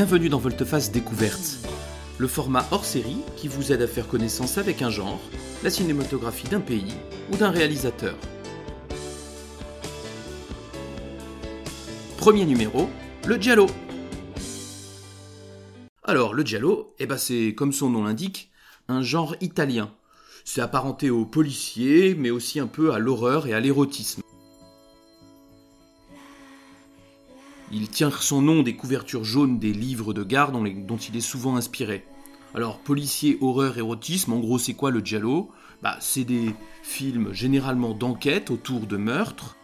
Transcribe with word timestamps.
Bienvenue 0.00 0.28
dans 0.30 0.38
Volteface 0.38 0.92
Découverte, 0.92 1.58
le 2.16 2.26
format 2.26 2.64
hors 2.70 2.86
série 2.86 3.18
qui 3.36 3.48
vous 3.48 3.70
aide 3.70 3.82
à 3.82 3.86
faire 3.86 4.08
connaissance 4.08 4.56
avec 4.56 4.80
un 4.80 4.88
genre, 4.88 5.20
la 5.62 5.68
cinématographie 5.68 6.48
d'un 6.48 6.60
pays 6.60 6.94
ou 7.30 7.36
d'un 7.36 7.50
réalisateur. 7.50 8.14
Premier 12.16 12.46
numéro, 12.46 12.88
le 13.26 13.36
Giallo. 13.36 13.66
Alors, 16.10 16.34
le 16.34 16.42
Giallo, 16.42 16.92
eh 16.98 17.06
ben 17.06 17.16
c'est, 17.16 17.54
comme 17.54 17.72
son 17.72 17.88
nom 17.88 18.02
l'indique, 18.02 18.50
un 18.88 19.00
genre 19.00 19.36
italien. 19.40 19.92
C'est 20.44 20.60
apparenté 20.60 21.08
au 21.08 21.24
policier, 21.24 22.16
mais 22.16 22.30
aussi 22.30 22.58
un 22.58 22.66
peu 22.66 22.92
à 22.92 22.98
l'horreur 22.98 23.46
et 23.46 23.52
à 23.52 23.60
l'érotisme. 23.60 24.20
Il 27.70 27.88
tient 27.90 28.10
son 28.10 28.42
nom 28.42 28.64
des 28.64 28.74
couvertures 28.74 29.22
jaunes 29.22 29.60
des 29.60 29.72
livres 29.72 30.12
de 30.12 30.24
garde 30.24 30.52
dont, 30.52 30.64
dont 30.64 30.96
il 30.96 31.16
est 31.16 31.20
souvent 31.20 31.54
inspiré. 31.54 32.04
Alors, 32.56 32.80
policier, 32.80 33.38
horreur, 33.40 33.78
érotisme, 33.78 34.32
en 34.32 34.40
gros, 34.40 34.58
c'est 34.58 34.74
quoi 34.74 34.90
le 34.90 34.98
giallo? 34.98 35.52
Bah, 35.80 35.96
C'est 36.00 36.24
des 36.24 36.56
films 36.82 37.32
généralement 37.32 37.94
d'enquête 37.94 38.50
autour 38.50 38.80
de 38.80 38.96
meurtres, 38.96 39.56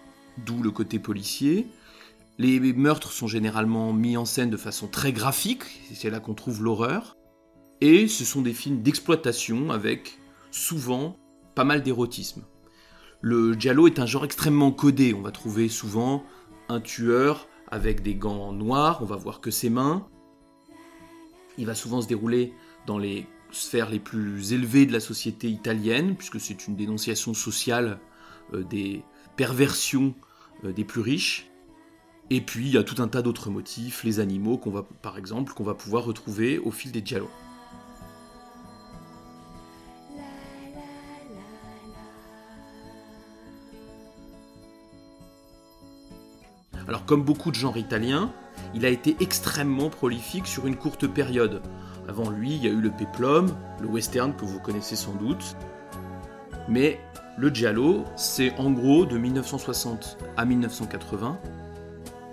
d'où 0.46 0.62
le 0.62 0.70
côté 0.70 1.00
policier. 1.00 1.66
Les 2.38 2.60
meurtres 2.60 3.12
sont 3.12 3.26
généralement 3.26 3.94
mis 3.94 4.16
en 4.18 4.26
scène 4.26 4.50
de 4.50 4.58
façon 4.58 4.88
très 4.88 5.12
graphique, 5.12 5.62
c'est 5.94 6.10
là 6.10 6.20
qu'on 6.20 6.34
trouve 6.34 6.62
l'horreur. 6.62 7.16
Et 7.80 8.08
ce 8.08 8.24
sont 8.24 8.42
des 8.42 8.52
films 8.52 8.82
d'exploitation 8.82 9.70
avec 9.70 10.18
souvent 10.50 11.16
pas 11.54 11.64
mal 11.64 11.82
d'érotisme. 11.82 12.44
Le 13.22 13.54
giallo 13.54 13.86
est 13.86 13.98
un 13.98 14.06
genre 14.06 14.24
extrêmement 14.24 14.70
codé, 14.70 15.14
on 15.14 15.22
va 15.22 15.30
trouver 15.30 15.68
souvent 15.68 16.24
un 16.68 16.80
tueur 16.80 17.48
avec 17.68 18.02
des 18.02 18.14
gants 18.14 18.52
noirs, 18.52 18.98
on 19.02 19.06
va 19.06 19.16
voir 19.16 19.40
que 19.40 19.50
ses 19.50 19.70
mains. 19.70 20.06
Il 21.56 21.66
va 21.66 21.74
souvent 21.74 22.02
se 22.02 22.08
dérouler 22.08 22.52
dans 22.86 22.98
les 22.98 23.26
sphères 23.50 23.88
les 23.88 23.98
plus 23.98 24.52
élevées 24.52 24.84
de 24.84 24.92
la 24.92 25.00
société 25.00 25.48
italienne, 25.48 26.16
puisque 26.16 26.38
c'est 26.38 26.66
une 26.66 26.76
dénonciation 26.76 27.32
sociale 27.32 27.98
euh, 28.52 28.62
des 28.62 29.02
perversions 29.36 30.14
euh, 30.64 30.72
des 30.72 30.84
plus 30.84 31.00
riches. 31.00 31.50
Et 32.28 32.40
puis 32.40 32.66
il 32.66 32.72
y 32.72 32.78
a 32.78 32.82
tout 32.82 33.00
un 33.00 33.08
tas 33.08 33.22
d'autres 33.22 33.50
motifs, 33.50 34.02
les 34.02 34.18
animaux 34.18 34.58
qu'on 34.58 34.70
va, 34.70 34.84
par 35.02 35.16
exemple, 35.16 35.52
qu'on 35.52 35.64
va 35.64 35.74
pouvoir 35.74 36.04
retrouver 36.04 36.58
au 36.58 36.72
fil 36.72 36.90
des 36.90 37.02
giallo. 37.04 37.30
Alors 46.88 47.04
comme 47.04 47.22
beaucoup 47.22 47.50
de 47.50 47.56
genres 47.56 47.76
italiens, 47.76 48.32
il 48.74 48.84
a 48.84 48.88
été 48.88 49.16
extrêmement 49.20 49.90
prolifique 49.90 50.46
sur 50.46 50.66
une 50.66 50.76
courte 50.76 51.06
période. 51.06 51.62
Avant 52.08 52.30
lui, 52.30 52.54
il 52.54 52.64
y 52.64 52.68
a 52.68 52.70
eu 52.70 52.80
le 52.80 52.90
peplum, 52.90 53.56
le 53.80 53.88
western 53.88 54.34
que 54.34 54.44
vous 54.44 54.60
connaissez 54.60 54.96
sans 54.96 55.14
doute. 55.14 55.56
Mais 56.68 57.00
le 57.38 57.50
giallo, 57.50 58.04
c'est 58.16 58.56
en 58.58 58.70
gros 58.70 59.04
de 59.04 59.18
1960 59.18 60.18
à 60.36 60.44
1980. 60.44 61.38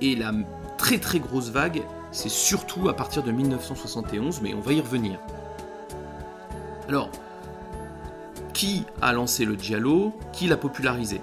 Et 0.03 0.17
la 0.17 0.33
très 0.77 0.99
très 0.99 1.19
grosse 1.19 1.49
vague, 1.49 1.81
c'est 2.11 2.29
surtout 2.29 2.89
à 2.89 2.93
partir 2.93 3.23
de 3.23 3.31
1971, 3.31 4.41
mais 4.41 4.53
on 4.53 4.59
va 4.59 4.73
y 4.73 4.81
revenir. 4.81 5.17
Alors, 6.89 7.09
qui 8.53 8.83
a 9.01 9.13
lancé 9.13 9.45
le 9.45 9.55
giallo? 9.55 10.13
Qui 10.33 10.47
l'a 10.47 10.57
popularisé? 10.57 11.21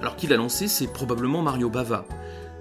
Alors, 0.00 0.14
qui 0.14 0.28
l'a 0.28 0.36
lancé 0.36 0.68
C'est 0.68 0.86
probablement 0.86 1.42
Mario 1.42 1.68
Bava, 1.68 2.04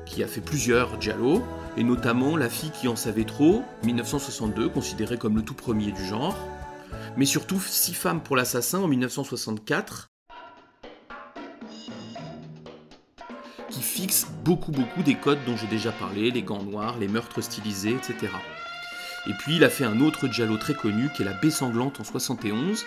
qui 0.07 0.23
a 0.23 0.27
fait 0.27 0.41
plusieurs 0.41 0.99
giallo, 0.99 1.43
et 1.77 1.83
notamment 1.83 2.37
La 2.37 2.49
fille 2.49 2.71
qui 2.71 2.87
en 2.87 2.95
savait 2.95 3.23
trop, 3.23 3.61
1962, 3.83 4.67
considéré 4.67 5.19
comme 5.19 5.35
le 5.35 5.43
tout 5.43 5.53
premier 5.53 5.91
du 5.91 6.03
genre, 6.03 6.35
mais 7.17 7.25
surtout 7.25 7.59
Six 7.59 7.93
femmes 7.93 8.21
pour 8.21 8.35
l'assassin 8.35 8.79
en 8.79 8.87
1964, 8.87 10.10
beaucoup 14.43 14.71
beaucoup 14.71 15.03
des 15.03 15.15
codes 15.15 15.39
dont 15.45 15.57
j'ai 15.57 15.67
déjà 15.67 15.91
parlé, 15.91 16.31
les 16.31 16.41
gants 16.41 16.63
noirs, 16.63 16.97
les 16.97 17.07
meurtres 17.07 17.41
stylisés, 17.41 17.93
etc. 17.95 18.31
Et 19.27 19.33
puis 19.33 19.55
il 19.57 19.63
a 19.63 19.69
fait 19.69 19.85
un 19.85 19.99
autre 20.01 20.27
giallo 20.27 20.57
très 20.57 20.73
connu 20.73 21.09
qui 21.15 21.21
est 21.21 21.25
La 21.25 21.33
baie 21.33 21.51
sanglante 21.51 21.99
en 21.99 22.03
71, 22.03 22.85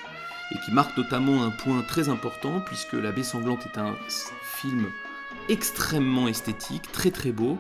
et 0.53 0.59
qui 0.65 0.73
marque 0.73 0.97
notamment 0.97 1.45
un 1.45 1.51
point 1.51 1.83
très 1.83 2.09
important 2.09 2.61
puisque 2.67 2.95
La 2.95 3.13
baie 3.13 3.23
sanglante 3.23 3.67
est 3.67 3.79
un 3.79 3.95
film 4.43 4.87
extrêmement 5.49 6.29
esthétique, 6.29 6.91
très 6.93 7.11
très 7.11 7.33
beau, 7.33 7.59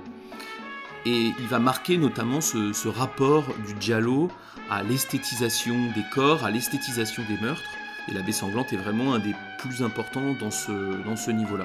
et 1.06 1.32
il 1.38 1.47
va 1.48 1.59
marquer 1.59 1.98
notamment 1.98 2.41
ce, 2.41 2.88
rapport 2.88 3.44
du 3.66 3.75
giallo 3.78 4.31
à 4.71 4.82
l'esthétisation 4.82 5.75
des 5.94 6.04
corps, 6.15 6.44
à 6.44 6.50
l'esthétisation 6.50 7.22
des 7.28 7.36
meurtres. 7.38 7.62
Et 8.09 8.15
la 8.15 8.22
baie 8.22 8.32
sanglante 8.32 8.72
est 8.72 8.76
vraiment 8.76 9.15
un 9.15 9.19
des 9.19 9.34
plus 9.59 9.82
importants 9.82 10.34
dans 10.41 10.50
ce, 10.50 11.03
dans 11.04 11.16
ce 11.16 11.31
niveau-là. 11.31 11.64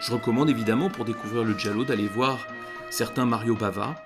Je 0.00 0.12
recommande 0.12 0.48
évidemment 0.48 0.88
pour 0.88 1.04
découvrir 1.04 1.44
le 1.44 1.56
giallo 1.58 1.84
d'aller 1.84 2.08
voir 2.08 2.38
certains 2.88 3.26
Mario 3.26 3.54
Bava. 3.54 4.02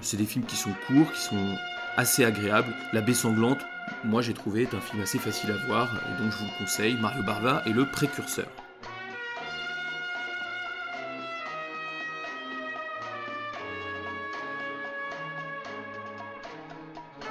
C'est 0.00 0.16
des 0.16 0.26
films 0.26 0.44
qui 0.44 0.56
sont 0.56 0.72
courts, 0.88 1.12
qui 1.12 1.20
sont 1.20 1.56
assez 1.96 2.24
agréables. 2.24 2.74
La 2.92 3.00
baie 3.00 3.14
sanglante, 3.14 3.60
moi 4.04 4.22
j'ai 4.22 4.34
trouvé, 4.34 4.62
est 4.62 4.74
un 4.74 4.80
film 4.80 5.02
assez 5.02 5.18
facile 5.18 5.52
à 5.52 5.66
voir 5.66 5.88
et 5.94 6.20
donc 6.22 6.32
je 6.32 6.38
vous 6.38 6.44
le 6.46 6.58
conseille. 6.58 6.96
Mario 7.00 7.22
Bava 7.22 7.62
est 7.64 7.72
le 7.72 7.86
précurseur. 7.86 8.48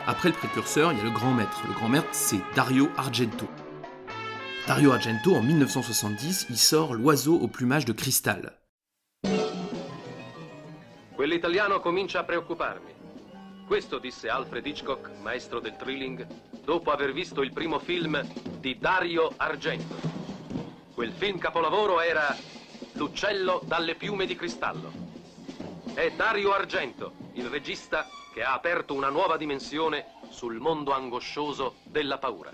Après 0.08 0.30
le 0.30 0.36
précurseur, 0.36 0.94
il 0.94 0.98
y 0.98 1.02
a 1.02 1.04
le 1.04 1.12
grand 1.12 1.34
maître. 1.34 1.62
Le 1.68 1.74
grand 1.74 1.90
maître, 1.90 2.08
c'est 2.14 2.40
Dario 2.56 2.90
Argento. 2.98 3.48
Dario 4.70 4.92
Argento, 4.92 5.36
en 5.36 5.42
1970, 5.48 6.46
il 6.50 6.56
sort 6.56 6.94
L'oiseau 6.94 7.40
au 7.42 7.48
plumage 7.48 7.86
de 7.86 7.94
cristal. 7.94 8.56
Quell'italiano 11.16 11.80
comincia 11.80 12.20
a 12.20 12.24
preoccuparmi. 12.24 12.94
Questo 13.66 13.98
disse 13.98 14.30
Alfred 14.30 14.64
Hitchcock, 14.68 15.10
maestro 15.24 15.60
del 15.60 15.76
thrilling, 15.76 16.24
dopo 16.64 16.92
aver 16.92 17.14
visto 17.14 17.42
il 17.42 17.52
primo 17.52 17.80
film 17.80 18.22
di 18.60 18.78
Dario 18.78 19.34
Argento. 19.38 19.96
Quel 20.94 21.14
film 21.14 21.40
capolavoro 21.40 22.00
era 22.00 22.38
L'uccello 22.94 23.64
dalle 23.66 23.96
piume 23.96 24.28
di 24.28 24.36
cristallo. 24.36 24.92
È 25.96 26.12
Dario 26.16 26.54
Argento, 26.54 27.14
il 27.34 27.48
regista 27.48 28.08
che 28.32 28.44
ha 28.44 28.54
aperto 28.54 28.94
una 28.94 29.10
nuova 29.10 29.36
dimensione 29.36 30.06
sul 30.30 30.60
mondo 30.60 30.94
angoscioso 30.94 31.78
della 31.86 32.20
paura. 32.20 32.52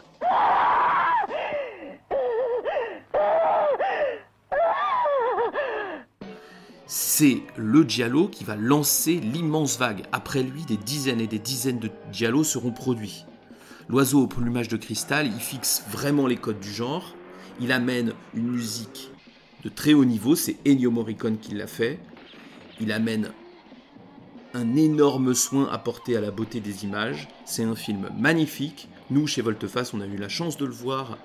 C'est 6.97 7.43
le 7.57 7.83
Giallo 7.83 8.29
qui 8.29 8.45
va 8.45 8.55
lancer 8.55 9.15
l'immense 9.15 9.77
vague. 9.77 10.05
Après 10.13 10.41
lui, 10.43 10.63
des 10.63 10.77
dizaines 10.77 11.19
et 11.19 11.27
des 11.27 11.39
dizaines 11.39 11.77
de 11.77 11.91
Giallo 12.13 12.45
seront 12.45 12.71
produits. 12.71 13.25
L'oiseau 13.89 14.21
au 14.21 14.27
plumage 14.27 14.69
de 14.69 14.77
cristal, 14.77 15.27
il 15.27 15.41
fixe 15.41 15.83
vraiment 15.91 16.25
les 16.25 16.37
codes 16.37 16.61
du 16.61 16.71
genre. 16.71 17.13
Il 17.59 17.73
amène 17.73 18.13
une 18.33 18.49
musique 18.49 19.11
de 19.65 19.67
très 19.67 19.93
haut 19.93 20.05
niveau, 20.05 20.37
c'est 20.37 20.55
Ennio 20.65 20.89
Morricone 20.89 21.37
qui 21.37 21.53
l'a 21.53 21.67
fait. 21.67 21.99
Il 22.79 22.93
amène 22.93 23.31
un 24.53 24.77
énorme 24.77 25.33
soin 25.33 25.67
apporté 25.69 26.15
à 26.15 26.21
la 26.21 26.31
beauté 26.31 26.61
des 26.61 26.85
images. 26.85 27.27
C'est 27.43 27.65
un 27.65 27.75
film 27.75 28.09
magnifique. 28.17 28.87
Nous, 29.09 29.27
chez 29.27 29.41
Volteface, 29.41 29.93
on 29.93 29.99
a 29.99 30.05
eu 30.05 30.15
la 30.15 30.29
chance 30.29 30.55
de 30.55 30.65
le 30.65 30.71
voir 30.71 31.17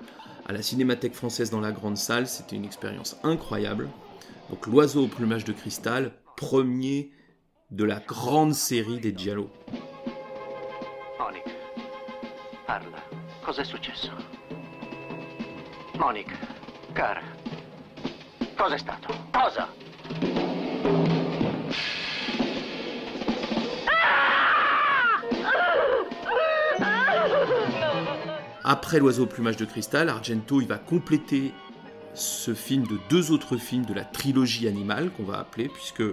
à 0.45 0.51
la 0.51 0.63
Cinémathèque 0.63 1.15
française 1.15 1.49
dans 1.49 1.61
la 1.61 1.71
grande 1.71 1.95
salle. 1.95 2.27
C'était 2.27 2.57
une 2.57 2.65
expérience 2.65 3.15
incroyable. 3.23 3.87
Donc, 4.51 4.67
L'oiseau 4.67 5.05
au 5.05 5.07
plumage 5.07 5.45
de 5.45 5.53
cristal, 5.53 6.11
premier 6.35 7.09
de 7.69 7.85
la 7.85 8.01
grande 8.01 8.53
série 8.53 8.99
des 8.99 9.13
Giallo. 9.15 9.49
Monica, 11.17 11.51
parla. 12.67 12.97
Cos'è 13.41 13.63
successo? 13.63 14.11
Monica, 15.97 16.35
cara, 16.91 17.21
cos'è 18.57 18.77
stato? 18.77 19.13
Cosa? 19.31 19.69
Après 28.65 28.99
L'oiseau 28.99 29.23
au 29.23 29.27
plumage 29.27 29.55
de 29.55 29.63
cristal, 29.63 30.09
Argento 30.09 30.59
il 30.59 30.67
va 30.67 30.77
compléter 30.77 31.53
ce 32.13 32.53
film 32.53 32.85
de 32.87 32.97
deux 33.09 33.31
autres 33.31 33.57
films 33.57 33.85
de 33.85 33.93
la 33.93 34.03
trilogie 34.03 34.67
animale 34.67 35.11
qu'on 35.11 35.23
va 35.23 35.39
appeler, 35.39 35.69
puisque 35.69 36.03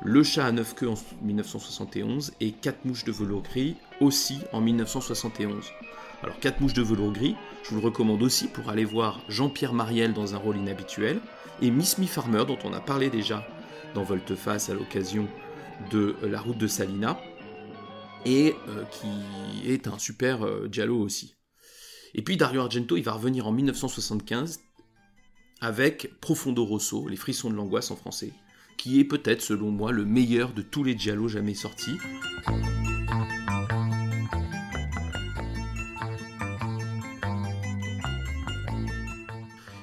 Le 0.00 0.22
chat 0.22 0.46
à 0.46 0.52
neuf 0.52 0.74
queues 0.74 0.88
en 0.88 0.94
1971 1.22 2.32
et 2.40 2.52
Quatre 2.52 2.84
mouches 2.84 3.04
de 3.04 3.10
velours 3.10 3.42
gris 3.42 3.74
aussi 4.00 4.38
en 4.52 4.60
1971. 4.60 5.66
Alors 6.22 6.38
Quatre 6.38 6.60
mouches 6.60 6.74
de 6.74 6.82
velours 6.82 7.12
gris, 7.12 7.34
je 7.64 7.70
vous 7.70 7.80
le 7.80 7.86
recommande 7.86 8.22
aussi 8.22 8.46
pour 8.46 8.70
aller 8.70 8.84
voir 8.84 9.20
Jean-Pierre 9.28 9.74
Mariel 9.74 10.12
dans 10.12 10.34
un 10.34 10.38
rôle 10.38 10.56
inhabituel 10.56 11.20
et 11.60 11.70
Miss 11.70 11.98
Me 11.98 12.06
Farmer 12.06 12.44
dont 12.46 12.58
on 12.62 12.72
a 12.72 12.80
parlé 12.80 13.10
déjà 13.10 13.44
dans 13.94 14.04
Volte-Face 14.04 14.70
à 14.70 14.74
l'occasion 14.74 15.26
de 15.90 16.14
La 16.22 16.40
route 16.40 16.58
de 16.58 16.66
Salina 16.68 17.20
et 18.24 18.54
euh, 18.68 18.84
qui 18.84 19.70
est 19.70 19.88
un 19.88 19.98
super 19.98 20.44
euh, 20.44 20.68
Giallo 20.70 20.98
aussi. 21.00 21.36
Et 22.14 22.22
puis 22.22 22.36
Dario 22.36 22.60
Argento, 22.60 22.96
il 22.96 23.02
va 23.02 23.12
revenir 23.12 23.46
en 23.46 23.52
1975 23.52 24.60
avec 25.60 26.20
Profondo 26.20 26.64
Rosso, 26.64 27.08
Les 27.08 27.16
frissons 27.16 27.50
de 27.50 27.54
l'angoisse 27.54 27.90
en 27.90 27.96
français, 27.96 28.32
qui 28.76 29.00
est 29.00 29.04
peut-être 29.04 29.42
selon 29.42 29.70
moi 29.70 29.90
le 29.92 30.04
meilleur 30.04 30.52
de 30.52 30.62
tous 30.62 30.84
les 30.84 30.96
Giallo 30.96 31.28
jamais 31.28 31.54
sortis. 31.54 31.98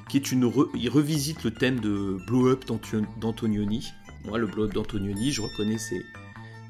Qui 0.10 0.18
est 0.18 0.32
une 0.32 0.50
il 0.76 0.90
revisite 0.90 1.44
le 1.44 1.52
thème 1.52 1.82
de 1.82 2.18
Blow 2.26 2.48
Up 2.48 2.64
d'Antonioni. 3.20 3.92
Moi, 4.24 4.38
le 4.38 4.48
Blow 4.48 4.64
Up 4.64 4.74
d'Antonioni, 4.74 5.32
je 5.32 5.42
reconnais 5.42 5.78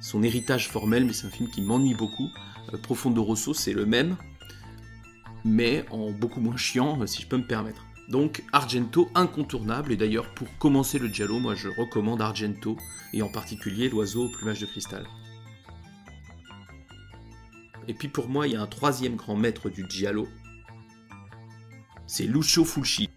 son 0.02 0.24
héritage 0.24 0.68
formel, 0.68 1.06
mais 1.06 1.14
c'est 1.14 1.28
un 1.28 1.32
film 1.32 1.50
qui 1.52 1.62
m'ennuie 1.62 1.94
beaucoup. 1.94 2.30
Euh, 2.74 2.78
Profondo 2.80 3.24
Rosso, 3.24 3.54
c'est 3.54 3.74
le 3.74 3.86
même, 3.86 4.18
mais 5.44 5.86
en 5.92 6.12
beaucoup 6.12 6.42
moins 6.42 6.58
chiant, 6.58 7.06
si 7.06 7.22
je 7.22 7.28
peux 7.28 7.38
me 7.38 7.46
permettre. 7.46 7.85
Donc 8.08 8.44
Argento 8.52 9.10
incontournable, 9.16 9.92
et 9.92 9.98
d'ailleurs 9.98 10.34
pour 10.36 10.48
commencer 10.58 11.00
le 11.00 11.08
giallo, 11.08 11.40
moi 11.40 11.56
je 11.56 11.70
recommande 11.70 12.22
Argento, 12.22 12.78
et 13.14 13.22
en 13.22 13.30
particulier 13.30 13.90
l'oiseau 13.90 14.26
au 14.26 14.30
plumage 14.30 14.62
de 14.62 14.66
cristal. 14.66 15.08
Et 17.88 17.94
puis 17.94 18.08
pour 18.08 18.30
moi, 18.30 18.48
il 18.48 18.54
y 18.54 18.56
a 18.56 18.62
un 18.62 18.68
troisième 18.68 19.16
grand 19.16 19.36
maître 19.36 19.70
du 19.70 19.86
giallo, 19.90 20.28
c'est 22.08 22.26
Lucio 22.26 22.64
Fulci. 22.64 23.10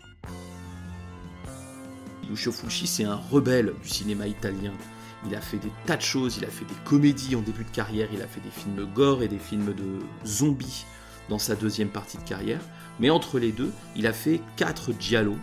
Lucio 2.29 2.53
Fulci, 2.53 2.87
c'est 2.87 3.05
un 3.05 3.17
rebelle 3.17 3.75
du 3.83 3.89
cinéma 3.89 4.27
italien. 4.27 4.73
Il 5.27 5.35
a 5.35 5.41
fait 5.41 5.59
des 5.59 5.71
tas 5.85 5.97
de 5.97 6.03
choses, 6.03 6.39
il 6.39 6.45
a 6.45 6.49
fait 6.49 6.65
des 6.65 6.75
comédies 6.85 7.35
en 7.37 7.41
début 7.41 7.65
de 7.65 7.71
carrière, 7.71 8.09
il 8.13 8.23
a 8.23 8.27
fait 8.27 8.41
des 8.41 8.51
films 8.51 8.87
gore 8.95 9.23
et 9.23 9.29
des 9.29 9.39
films 9.39 9.75
de 9.75 9.99
zombies 10.27 10.85
dans 11.29 11.39
sa 11.39 11.55
deuxième 11.55 11.89
partie 11.89 12.19
de 12.19 12.23
carrière. 12.23 12.61
Mais 13.01 13.11
entre 13.11 13.39
les 13.39 13.53
deux, 13.53 13.73
il 13.97 14.07
a 14.07 14.13
fait 14.13 14.41
quatre 14.57 14.93
giallo, 14.99 15.37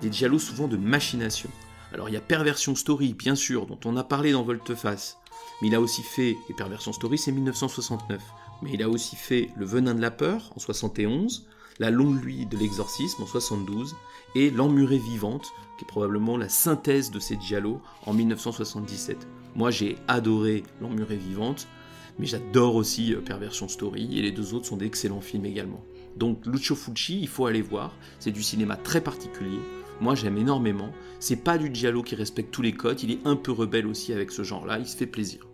des 0.00 0.12
giallo 0.12 0.38
souvent 0.38 0.68
de 0.68 0.76
machination. 0.76 1.50
Alors 1.92 2.08
il 2.08 2.12
y 2.12 2.16
a 2.16 2.20
Perversion 2.20 2.74
Story, 2.74 3.14
bien 3.14 3.34
sûr, 3.34 3.66
dont 3.66 3.78
on 3.84 3.96
a 3.96 4.04
parlé 4.04 4.32
dans 4.32 4.42
Volteface, 4.42 5.18
mais 5.62 5.68
il 5.68 5.74
a 5.74 5.80
aussi 5.80 6.02
fait, 6.02 6.36
et 6.48 6.54
Perversion 6.54 6.92
Story 6.92 7.18
c'est 7.18 7.30
1969, 7.30 8.20
mais 8.62 8.72
il 8.72 8.82
a 8.82 8.88
aussi 8.88 9.14
fait 9.14 9.50
Le 9.56 9.64
Venin 9.64 9.94
de 9.94 10.00
la 10.00 10.10
Peur 10.10 10.52
en 10.56 10.58
71, 10.58 11.46
La 11.78 11.90
Longue 11.90 12.20
Nuit 12.24 12.46
de 12.46 12.56
l'Exorcisme 12.56 13.22
en 13.22 13.26
72, 13.26 13.94
et 14.34 14.50
L'Emmurée 14.50 14.98
Vivante, 14.98 15.52
qui 15.78 15.84
est 15.84 15.88
probablement 15.88 16.36
la 16.36 16.48
synthèse 16.48 17.12
de 17.12 17.20
ces 17.20 17.38
giallo 17.40 17.80
en 18.06 18.12
1977. 18.12 19.28
Moi 19.54 19.70
j'ai 19.70 19.96
adoré 20.08 20.64
L'Emmurée 20.80 21.16
Vivante, 21.16 21.68
mais 22.18 22.26
j'adore 22.26 22.76
aussi 22.76 23.14
euh, 23.14 23.20
Perversion 23.20 23.68
Story, 23.68 24.18
et 24.18 24.22
les 24.22 24.32
deux 24.32 24.54
autres 24.54 24.66
sont 24.66 24.76
d'excellents 24.76 25.20
films 25.20 25.46
également. 25.46 25.84
Donc 26.16 26.46
Lucio 26.46 26.76
Fulci, 26.76 27.20
il 27.20 27.28
faut 27.28 27.46
aller 27.46 27.62
voir, 27.62 27.96
c'est 28.18 28.30
du 28.30 28.42
cinéma 28.42 28.76
très 28.76 29.00
particulier. 29.00 29.58
Moi 30.00 30.14
j'aime 30.14 30.38
énormément. 30.38 30.90
C'est 31.20 31.36
pas 31.36 31.58
du 31.58 31.72
giallo 31.74 32.02
qui 32.02 32.14
respecte 32.14 32.52
tous 32.52 32.62
les 32.62 32.72
codes, 32.72 33.02
il 33.02 33.12
est 33.12 33.20
un 33.24 33.36
peu 33.36 33.52
rebelle 33.52 33.86
aussi 33.86 34.12
avec 34.12 34.30
ce 34.30 34.42
genre-là, 34.42 34.78
il 34.78 34.86
se 34.86 34.96
fait 34.96 35.06
plaisir. 35.06 35.46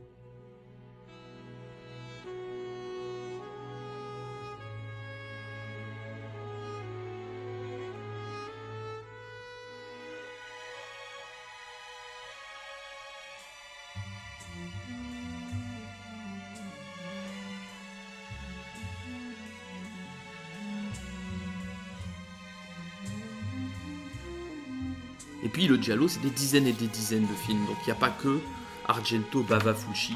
Et 25.43 25.49
puis 25.49 25.67
le 25.67 25.77
Giallo, 25.77 26.09
c'est 26.09 26.21
des 26.21 26.31
dizaines 26.31 26.67
et 26.67 26.73
des 26.73 26.87
dizaines 26.87 27.27
de 27.27 27.35
films, 27.35 27.65
donc 27.67 27.77
il 27.83 27.87
n'y 27.87 27.93
a 27.93 27.97
pas 27.97 28.11
que 28.11 28.41
Argento, 28.87 29.43
Bava, 29.43 29.75
Fulci. 29.75 30.15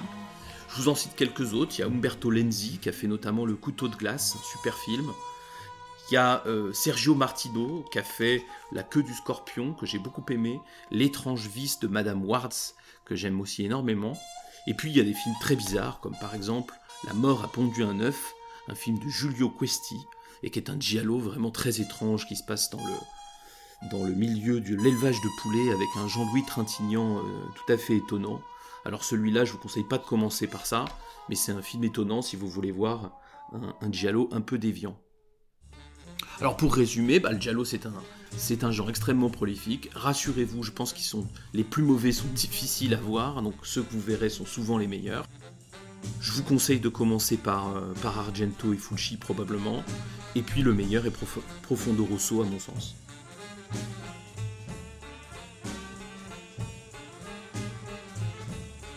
Je 0.69 0.83
vous 0.83 0.89
en 0.89 0.95
cite 0.95 1.15
quelques 1.15 1.55
autres. 1.55 1.75
Il 1.79 1.83
y 1.83 1.85
a 1.85 1.87
Umberto 1.87 2.31
Lenzi 2.31 2.79
qui 2.79 2.89
a 2.89 2.93
fait 2.93 3.07
notamment 3.07 3.47
Le 3.47 3.55
Couteau 3.55 3.87
de 3.87 3.95
glace, 3.95 4.37
un 4.37 4.43
super 4.43 4.77
film. 4.77 5.13
Il 6.11 6.15
y 6.15 6.17
a 6.17 6.43
euh, 6.47 6.73
Sergio 6.73 7.15
Martino 7.15 7.85
qui 7.93 7.99
a 7.99 8.03
fait 8.03 8.45
La 8.73 8.83
queue 8.83 9.05
du 9.05 9.15
scorpion, 9.15 9.73
que 9.73 9.87
j'ai 9.87 9.99
beaucoup 9.99 10.25
aimé. 10.31 10.61
L'étrange 10.91 11.47
vice 11.47 11.79
de 11.79 11.87
Madame 11.87 12.25
Wards, 12.25 12.75
que 13.05 13.15
j'aime 13.15 13.41
aussi 13.41 13.65
énormément. 13.65 14.19
Et 14.67 14.75
puis 14.75 14.91
il 14.91 14.97
y 14.97 15.01
a 15.01 15.05
des 15.05 15.15
films 15.15 15.37
très 15.41 15.57
bizarres, 15.57 16.01
comme 16.01 16.17
par 16.21 16.35
exemple 16.35 16.75
La 17.07 17.15
mort 17.15 17.45
a 17.45 17.49
pondu 17.49 17.85
un 17.85 18.01
œuf, 18.01 18.35
un 18.69 18.75
film 18.75 18.99
de 18.99 19.09
Giulio 19.09 19.51
Questi, 19.51 19.97
et 20.43 20.51
qui 20.51 20.59
est 20.59 20.71
un 20.71 20.81
giallo 20.81 21.19
vraiment 21.19 21.53
très 21.53 21.81
étrange 21.81 22.27
qui 22.27 22.35
se 22.35 22.43
passe 22.43 22.71
dans 22.71 22.85
le, 22.85 22.95
dans 23.91 24.05
le 24.05 24.13
milieu 24.13 24.61
de 24.61 24.75
l'élevage 24.75 25.21
de 25.21 25.29
poulets 25.41 25.71
avec 25.71 25.89
un 25.97 26.09
Jean-Louis 26.09 26.45
Trintignant 26.47 27.19
euh, 27.19 27.23
tout 27.55 27.73
à 27.73 27.77
fait 27.77 27.97
étonnant. 27.97 28.41
Alors 28.85 29.05
celui-là, 29.05 29.45
je 29.45 29.53
vous 29.53 29.59
conseille 29.59 29.85
pas 29.85 29.99
de 29.99 30.05
commencer 30.05 30.47
par 30.47 30.67
ça, 30.67 30.85
mais 31.29 31.35
c'est 31.35 31.53
un 31.53 31.63
film 31.63 31.85
étonnant 31.85 32.23
si 32.23 32.37
vous 32.37 32.49
voulez 32.49 32.73
voir 32.73 33.19
un, 33.53 33.75
un 33.81 33.93
giallo 33.93 34.29
un 34.33 34.41
peu 34.41 34.59
déviant. 34.59 34.97
Alors 36.41 36.57
pour 36.57 36.75
résumer, 36.75 37.21
bah, 37.21 37.33
le 37.33 37.41
giallo 37.41 37.65
c'est 37.65 37.87
un, 37.87 37.95
c'est 38.37 38.65
un 38.65 38.73
genre 38.73 38.91
extrêmement 38.91 39.31
prolifique. 39.31 39.91
Rassurez-vous, 39.95 40.63
je 40.63 40.73
pense 40.73 40.93
qu'ils 40.93 41.05
sont 41.05 41.27
les 41.53 41.65
plus 41.65 41.83
mauvais 41.83 42.13
sont 42.13 42.29
difficiles 42.29 42.95
à 42.95 43.01
voir, 43.01 43.43
donc 43.43 43.55
ceux 43.63 43.83
que 43.83 43.93
vous 43.93 44.01
verrez 44.01 44.29
sont 44.31 44.47
souvent 44.47 44.79
les 44.79 44.89
meilleurs. 44.89 45.27
Je 46.21 46.33
vous 46.33 46.43
conseille 46.43 46.81
de 46.81 46.89
commencer 46.89 47.37
par, 47.37 47.77
euh, 47.77 47.93
par 48.03 48.19
Argento 48.19 48.75
et 48.75 48.77
Fulci 48.77 49.17
probablement, 49.17 49.83
et 50.35 50.43
puis 50.43 50.63
le 50.63 50.75
meilleur 50.75 51.07
est 51.07 51.15
Profondo 51.63 52.05
Rosso 52.05 52.43
à 52.43 52.45
mon 52.45 52.59
sens. 52.59 52.97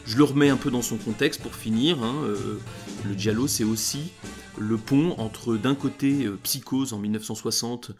Je 0.05 0.17
le 0.17 0.23
remets 0.23 0.49
un 0.49 0.57
peu 0.57 0.71
dans 0.71 0.81
son 0.81 0.97
contexte 0.97 1.41
pour 1.41 1.53
finir. 1.53 2.01
Hein, 2.01 2.15
euh, 2.23 2.59
le 3.05 3.13
Giallo, 3.17 3.47
c'est 3.47 3.65
aussi 3.65 4.13
le 4.57 4.77
pont 4.77 5.13
entre 5.17 5.57
d'un 5.57 5.75
côté 5.75 6.25
euh, 6.25 6.39
Psychose 6.43 6.93
en 6.93 6.97
1960, 6.97 7.91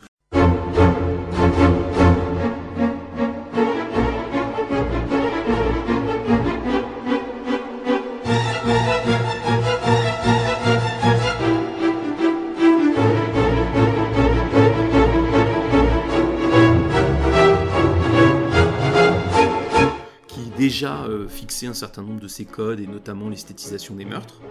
euh, 20.85 21.27
fixé 21.27 21.65
un 21.67 21.73
certain 21.73 22.03
nombre 22.03 22.19
de 22.19 22.27
ses 22.27 22.45
codes 22.45 22.79
et 22.79 22.87
notamment 22.87 23.29
l'esthétisation 23.29 23.95
des 23.95 24.05
meurtres. 24.05 24.41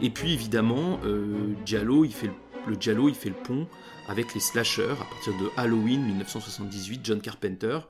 Et 0.00 0.10
puis 0.10 0.32
évidemment, 0.32 1.00
euh, 1.04 1.54
il 1.66 2.12
fait 2.12 2.28
le, 2.28 2.32
le 2.68 2.76
Giallo, 2.78 3.08
il 3.08 3.14
fait 3.14 3.30
le 3.30 3.34
pont 3.34 3.66
avec 4.08 4.34
les 4.34 4.40
slashers 4.40 4.92
à 4.92 5.04
partir 5.04 5.32
de 5.38 5.50
Halloween 5.56 6.04
1978, 6.04 7.00
John 7.02 7.20
Carpenter. 7.20 7.80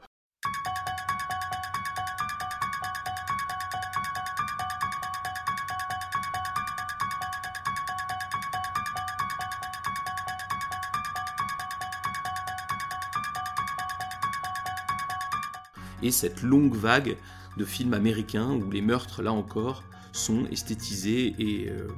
Et 16.02 16.10
cette 16.10 16.42
longue 16.42 16.74
vague 16.74 17.16
de 17.56 17.64
films 17.64 17.94
américains 17.94 18.50
où 18.50 18.70
les 18.70 18.82
meurtres, 18.82 19.22
là 19.22 19.32
encore, 19.32 19.84
sont 20.12 20.46
esthétisés 20.46 21.34
et, 21.38 21.70
euh, 21.70 21.88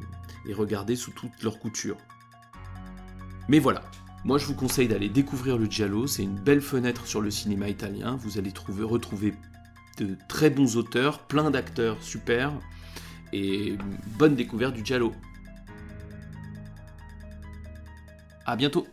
et 0.46 0.54
regardés 0.54 0.96
sous 0.96 1.10
toutes 1.10 1.42
leurs 1.42 1.58
coutures. 1.58 1.98
Mais 3.48 3.58
voilà, 3.58 3.82
moi 4.24 4.38
je 4.38 4.46
vous 4.46 4.54
conseille 4.54 4.88
d'aller 4.88 5.08
découvrir 5.08 5.58
le 5.58 5.66
Giallo, 5.66 6.06
c'est 6.06 6.22
une 6.22 6.38
belle 6.38 6.60
fenêtre 6.60 7.06
sur 7.06 7.20
le 7.20 7.30
cinéma 7.30 7.68
italien, 7.68 8.16
vous 8.16 8.38
allez 8.38 8.52
trouver, 8.52 8.84
retrouver 8.84 9.34
de 9.98 10.16
très 10.28 10.50
bons 10.50 10.76
auteurs, 10.76 11.20
plein 11.20 11.50
d'acteurs 11.50 12.02
super, 12.02 12.52
et 13.32 13.76
bonne 14.18 14.34
découverte 14.34 14.74
du 14.74 14.84
Giallo. 14.84 15.12
A 18.46 18.56
bientôt 18.56 18.86